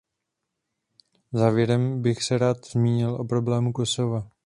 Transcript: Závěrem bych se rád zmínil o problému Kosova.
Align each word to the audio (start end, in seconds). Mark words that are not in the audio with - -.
Závěrem 1.33 2.01
bych 2.01 2.23
se 2.23 2.37
rád 2.37 2.65
zmínil 2.65 3.15
o 3.15 3.25
problému 3.25 3.73
Kosova. 3.73 4.29